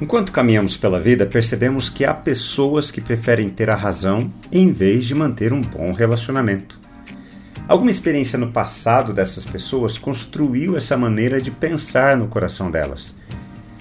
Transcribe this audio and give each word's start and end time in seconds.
Enquanto 0.00 0.30
caminhamos 0.30 0.76
pela 0.76 1.00
vida, 1.00 1.26
percebemos 1.26 1.88
que 1.88 2.04
há 2.04 2.14
pessoas 2.14 2.90
que 2.90 3.00
preferem 3.00 3.48
ter 3.48 3.68
a 3.68 3.74
razão 3.74 4.32
em 4.52 4.70
vez 4.70 5.04
de 5.06 5.14
manter 5.14 5.52
um 5.52 5.60
bom 5.60 5.92
relacionamento. 5.92 6.78
Alguma 7.66 7.90
experiência 7.90 8.38
no 8.38 8.52
passado 8.52 9.12
dessas 9.12 9.44
pessoas 9.44 9.98
construiu 9.98 10.76
essa 10.76 10.96
maneira 10.96 11.40
de 11.40 11.50
pensar 11.50 12.16
no 12.16 12.28
coração 12.28 12.70
delas. 12.70 13.14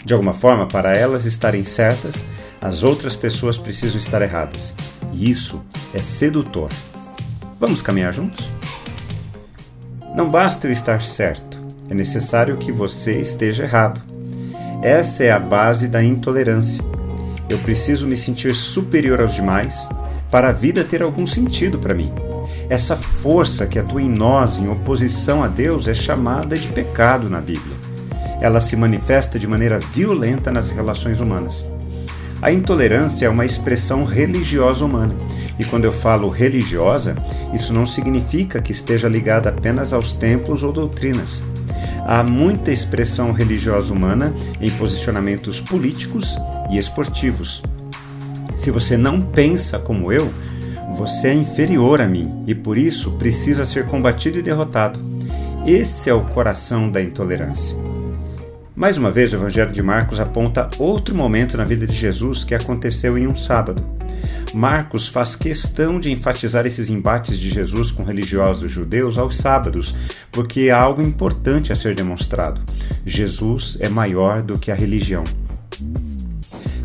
De 0.03 0.13
alguma 0.13 0.33
forma, 0.33 0.67
para 0.67 0.93
elas 0.93 1.25
estarem 1.25 1.63
certas, 1.63 2.25
as 2.59 2.81
outras 2.81 3.15
pessoas 3.15 3.57
precisam 3.57 3.99
estar 3.99 4.21
erradas. 4.21 4.73
E 5.13 5.29
isso 5.29 5.63
é 5.93 5.99
sedutor. 5.99 6.69
Vamos 7.59 7.81
caminhar 7.81 8.11
juntos? 8.11 8.49
Não 10.15 10.31
basta 10.31 10.67
eu 10.67 10.71
estar 10.71 11.01
certo, 11.01 11.63
é 11.87 11.93
necessário 11.93 12.57
que 12.57 12.71
você 12.71 13.21
esteja 13.21 13.63
errado. 13.63 14.16
Essa 14.81 15.23
é 15.23 15.31
a 15.31 15.39
base 15.39 15.87
da 15.87 16.03
intolerância. 16.03 16.83
Eu 17.49 17.57
preciso 17.59 18.05
me 18.05 18.15
sentir 18.15 18.53
superior 18.53 19.21
aos 19.21 19.33
demais 19.33 19.89
para 20.29 20.49
a 20.49 20.51
vida 20.51 20.83
ter 20.83 21.01
algum 21.01 21.25
sentido 21.25 21.79
para 21.79 21.93
mim. 21.93 22.11
Essa 22.69 22.95
força 22.95 23.65
que 23.65 23.79
atua 23.79 24.01
em 24.01 24.09
nós 24.09 24.59
em 24.59 24.69
oposição 24.69 25.43
a 25.43 25.47
Deus 25.47 25.87
é 25.87 25.93
chamada 25.93 26.57
de 26.57 26.67
pecado 26.67 27.29
na 27.29 27.39
Bíblia. 27.39 27.75
Ela 28.39 28.59
se 28.59 28.75
manifesta 28.75 29.39
de 29.39 29.47
maneira 29.47 29.79
violenta 29.93 30.51
nas 30.51 30.69
relações 30.69 31.19
humanas. 31.19 31.65
A 32.39 32.51
intolerância 32.51 33.25
é 33.25 33.29
uma 33.29 33.45
expressão 33.45 34.03
religiosa 34.03 34.85
humana. 34.85 35.15
E 35.57 35.65
quando 35.65 35.85
eu 35.85 35.91
falo 35.91 36.29
religiosa, 36.29 37.15
isso 37.51 37.73
não 37.73 37.87
significa 37.87 38.61
que 38.61 38.71
esteja 38.71 39.07
ligada 39.07 39.49
apenas 39.49 39.91
aos 39.91 40.13
templos 40.13 40.61
ou 40.61 40.71
doutrinas. 40.71 41.43
Há 42.09 42.23
muita 42.23 42.71
expressão 42.71 43.33
religiosa 43.33 43.93
humana 43.93 44.33
em 44.61 44.71
posicionamentos 44.71 45.59
políticos 45.59 46.37
e 46.71 46.77
esportivos. 46.77 47.61
Se 48.55 48.71
você 48.71 48.95
não 48.95 49.19
pensa 49.19 49.77
como 49.77 50.09
eu, 50.09 50.31
você 50.95 51.27
é 51.27 51.33
inferior 51.33 51.99
a 51.99 52.07
mim 52.07 52.45
e 52.47 52.55
por 52.55 52.77
isso 52.77 53.11
precisa 53.17 53.65
ser 53.65 53.87
combatido 53.87 54.39
e 54.39 54.41
derrotado. 54.41 55.01
Esse 55.65 56.09
é 56.09 56.13
o 56.13 56.23
coração 56.23 56.89
da 56.89 57.01
intolerância. 57.01 57.75
Mais 58.73 58.97
uma 58.97 59.11
vez, 59.11 59.33
o 59.33 59.35
Evangelho 59.35 59.73
de 59.73 59.83
Marcos 59.83 60.17
aponta 60.17 60.69
outro 60.79 61.13
momento 61.13 61.57
na 61.57 61.65
vida 61.65 61.85
de 61.85 61.93
Jesus 61.93 62.45
que 62.45 62.55
aconteceu 62.55 63.17
em 63.17 63.27
um 63.27 63.35
sábado. 63.35 63.96
Marcos 64.57 65.07
faz 65.07 65.35
questão 65.35 65.99
de 65.99 66.11
enfatizar 66.11 66.65
esses 66.65 66.89
embates 66.89 67.37
de 67.37 67.47
Jesus 67.47 67.91
com 67.91 68.03
religiosos 68.03 68.71
judeus 68.71 69.15
aos 69.15 69.37
sábados, 69.37 69.93
porque 70.31 70.71
há 70.71 70.81
algo 70.81 71.01
importante 71.01 71.71
a 71.71 71.75
ser 71.75 71.93
demonstrado. 71.93 72.59
Jesus 73.05 73.77
é 73.79 73.87
maior 73.87 74.41
do 74.41 74.57
que 74.57 74.71
a 74.71 74.75
religião. 74.75 75.23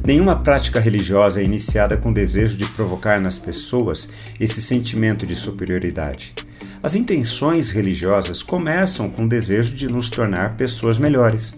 Nenhuma 0.05 0.37
prática 0.37 0.81
religiosa 0.81 1.41
é 1.41 1.45
iniciada 1.45 1.97
com 1.97 2.11
o 2.11 2.14
desejo 2.14 2.59
de 2.59 2.67
provocar 2.67 3.19
nas 3.19 3.39
pessoas 3.39 4.11
esse 4.39 4.61
sentimento 4.61 5.27
de 5.27 5.34
superioridade. 5.34 6.34
As 6.83 6.97
intenções 6.97 7.70
religiosas 7.70 8.42
começam 8.42 9.08
com 9.08 9.25
o 9.25 9.28
desejo 9.28 9.72
de 9.77 9.86
nos 9.86 10.11
tornar 10.11 10.56
pessoas 10.56 10.98
melhores. 10.98 11.55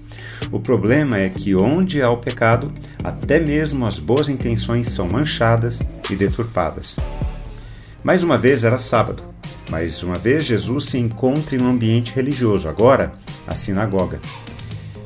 O 0.53 0.61
problema 0.61 1.17
é 1.17 1.31
que 1.31 1.55
onde 1.55 2.03
há 2.03 2.11
o 2.11 2.19
pecado, 2.19 2.71
até 3.03 3.41
mesmo 3.41 3.87
as 3.87 3.99
boas 3.99 4.29
intenções 4.29 4.89
são 4.89 5.09
manchadas 5.09 5.81
e 6.11 6.15
deturpadas. 6.15 6.97
Mais 8.03 8.23
uma 8.23 8.37
vez 8.37 8.65
era 8.65 8.79
sábado. 8.79 9.25
Mais 9.71 10.03
uma 10.03 10.17
vez 10.17 10.45
Jesus 10.45 10.87
se 10.87 10.99
encontra 10.99 11.57
em 11.57 11.63
um 11.63 11.71
ambiente 11.71 12.13
religioso, 12.15 12.69
agora 12.69 13.15
a 13.47 13.55
sinagoga. 13.55 14.21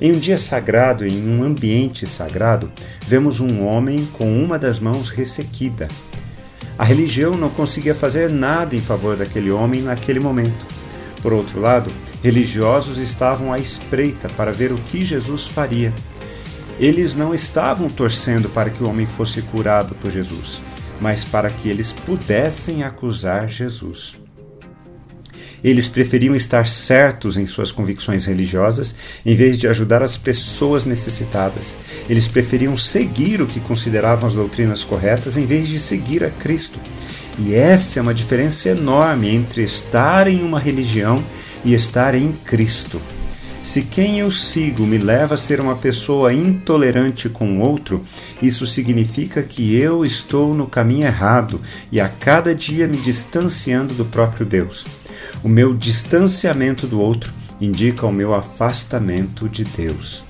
Em 0.01 0.11
um 0.11 0.19
dia 0.19 0.37
sagrado, 0.37 1.07
em 1.07 1.29
um 1.29 1.45
ambiente 1.45 2.09
sagrado, 2.09 2.73
vemos 3.07 3.39
um 3.39 3.65
homem 3.65 4.05
com 4.15 4.43
uma 4.43 4.59
das 4.59 4.81
mãos 4.81 5.11
ressequida. 5.11 5.87
A 6.79 6.85
religião 6.85 7.33
não 7.33 7.51
conseguia 7.51 7.95
fazer 7.95 8.31
nada 8.31 8.77
em 8.77 8.81
favor 8.81 9.17
daquele 9.17 9.51
homem 9.51 9.83
naquele 9.83 10.21
momento. 10.21 10.65
Por 11.21 11.33
outro 11.33 11.61
lado, 11.61 11.91
religiosos 12.23 12.99
estavam 12.99 13.53
à 13.53 13.59
espreita 13.59 14.29
para 14.29 14.53
ver 14.53 14.71
o 14.71 14.77
que 14.77 15.05
Jesus 15.05 15.47
faria. 15.47 15.93
Eles 16.79 17.17
não 17.17 17.35
estavam 17.35 17.89
torcendo 17.89 18.49
para 18.49 18.71
que 18.71 18.85
o 18.85 18.89
homem 18.89 19.07
fosse 19.07 19.43
curado 19.43 19.97
por 19.97 20.13
Jesus, 20.13 20.63
mas 21.01 21.25
para 21.25 21.51
que 21.51 21.69
eles 21.69 21.93
pudessem 21.93 22.85
acusar 22.85 23.49
Jesus. 23.49 24.28
Eles 25.63 25.89
preferiam 25.89 26.35
estar 26.35 26.67
certos 26.67 27.37
em 27.37 27.47
suas 27.47 27.73
convicções 27.73 28.25
religiosas 28.27 28.95
em 29.25 29.35
vez 29.35 29.59
de 29.59 29.67
ajudar 29.67 30.03
as 30.03 30.17
pessoas 30.17 30.85
necessitadas. 30.85 31.77
Eles 32.09 32.29
preferiam 32.29 32.77
seguir 32.77 33.43
o 33.43 33.47
que 33.47 33.61
consideravam 33.61 34.29
as 34.29 34.35
doutrinas 34.35 34.85
corretas 34.85 35.37
em 35.37 35.47
vez 35.47 35.69
de 35.69 35.81
seguir 35.81 36.25
a 36.25 36.31
Cristo. 36.31 36.79
E 37.39 37.55
essa 37.55 37.99
é 37.99 38.03
uma 38.03 38.15
diferença 38.15 38.69
enorme 38.69 39.29
entre 39.29 39.63
estar 39.63 40.27
em 40.27 40.43
uma 40.43 40.59
religião 40.59 41.25
e 41.65 41.75
estar 41.75 42.15
em 42.15 42.33
Cristo. 42.33 43.01
Se 43.63 43.83
quem 43.83 44.19
eu 44.21 44.31
sigo 44.31 44.87
me 44.87 44.97
leva 44.97 45.35
a 45.35 45.39
ser 45.39 45.61
uma 45.61 45.77
pessoa 45.77 46.33
intolerante 46.33 47.29
com 47.29 47.61
outro, 47.61 48.03
isso 48.41 48.67
significa 48.67 49.43
que 49.43 49.77
eu 49.77 50.05
estou 50.05 50.55
no 50.55 50.67
caminho 50.67 51.07
errado 51.07 51.61
e 51.93 52.01
a 52.01 52.09
cada 52.09 52.55
dia 52.55 52.89
me 52.89 52.97
distanciando 52.97 53.93
do 53.93 54.07
próprio 54.07 54.47
Deus. 54.47 54.87
O 55.43 55.49
meu 55.49 55.75
distanciamento 55.75 56.87
do 56.87 57.01
outro 57.01 57.33
indica 57.61 58.07
o 58.07 58.13
meu 58.13 58.35
afastamento 58.35 59.49
de 59.49 59.65
Deus. 59.65 60.25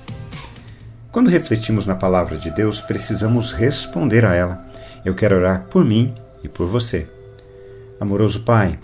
Quando 1.11 1.29
refletimos 1.29 1.85
na 1.85 1.95
palavra 1.95 2.37
de 2.37 2.51
Deus, 2.51 2.81
precisamos 2.81 3.51
responder 3.51 4.25
a 4.25 4.35
ela. 4.35 4.65
Eu 5.03 5.15
quero 5.15 5.35
orar 5.35 5.65
por 5.69 5.83
mim 5.83 6.13
e 6.43 6.47
por 6.47 6.67
você. 6.67 7.07
Amoroso 7.99 8.41
Pai, 8.41 8.79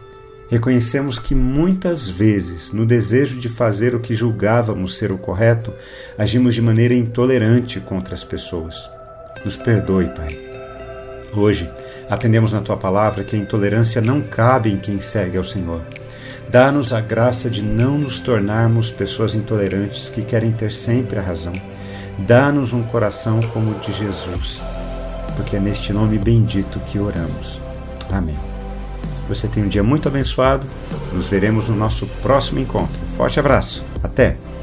reconhecemos 0.49 1.19
que 1.19 1.35
muitas 1.35 2.09
vezes, 2.09 2.71
no 2.71 2.85
desejo 2.85 3.39
de 3.39 3.47
fazer 3.47 3.93
o 3.93 3.99
que 3.99 4.15
julgávamos 4.15 4.97
ser 4.97 5.11
o 5.11 5.17
correto, 5.17 5.73
agimos 6.17 6.55
de 6.55 6.61
maneira 6.61 6.93
intolerante 6.93 7.79
contra 7.79 8.15
as 8.15 8.23
pessoas. 8.23 8.89
Nos 9.43 9.55
perdoe, 9.55 10.09
Pai. 10.09 10.37
Hoje, 11.33 11.69
aprendemos 12.09 12.53
na 12.53 12.61
tua 12.61 12.77
palavra 12.77 13.23
que 13.23 13.35
a 13.35 13.39
intolerância 13.39 14.01
não 14.01 14.21
cabe 14.21 14.71
em 14.71 14.77
quem 14.77 14.99
segue 14.99 15.37
ao 15.37 15.43
Senhor. 15.43 15.81
Dá-nos 16.49 16.93
a 16.93 17.01
graça 17.01 17.49
de 17.49 17.61
não 17.61 17.97
nos 17.97 18.19
tornarmos 18.19 18.91
pessoas 18.91 19.33
intolerantes 19.33 20.09
que 20.09 20.21
querem 20.21 20.51
ter 20.51 20.71
sempre 20.71 21.19
a 21.19 21.21
razão. 21.21 21.53
Dá-nos 22.19 22.71
um 22.71 22.83
coração 22.83 23.41
como 23.53 23.71
o 23.71 23.79
de 23.79 23.91
Jesus, 23.91 24.61
porque 25.35 25.57
é 25.57 25.59
neste 25.59 25.91
nome 25.91 26.17
bendito 26.17 26.79
que 26.81 26.99
oramos. 26.99 27.59
Amém. 28.11 28.37
Você 29.27 29.47
tem 29.47 29.63
um 29.63 29.67
dia 29.67 29.83
muito 29.83 30.07
abençoado. 30.07 30.67
Nos 31.11 31.27
veremos 31.27 31.67
no 31.67 31.75
nosso 31.75 32.05
próximo 32.21 32.59
encontro. 32.59 32.99
Forte 33.17 33.39
abraço. 33.39 33.83
Até! 34.03 34.54